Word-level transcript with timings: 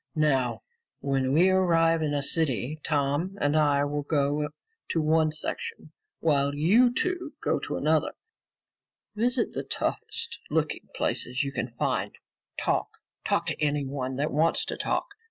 "Now, 0.15 0.63
when 1.01 1.31
we 1.31 1.51
arrive 1.51 2.01
in 2.01 2.15
a 2.15 2.23
city, 2.23 2.81
Tom 2.83 3.37
and 3.39 3.55
I 3.55 3.85
will 3.85 4.01
go 4.01 4.49
to 4.89 4.99
one 4.99 5.31
section, 5.31 5.91
while 6.21 6.55
you 6.55 6.91
two 6.91 7.33
go 7.39 7.59
to 7.59 7.77
another. 7.77 8.13
Visit 9.13 9.53
the 9.53 9.61
toughest 9.61 10.39
looking 10.49 10.87
places 10.95 11.43
you 11.43 11.51
can 11.51 11.67
find. 11.77 12.15
Talk, 12.59 12.87
talk 13.27 13.45
to 13.45 13.61
anyone 13.61 14.15
that 14.15 14.31
wants 14.33 14.65
to 14.65 14.75
talk. 14.75 15.05